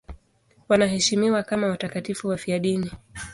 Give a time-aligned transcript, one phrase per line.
[0.69, 2.91] Wanaheshimiwa kama watakatifu wafiadini.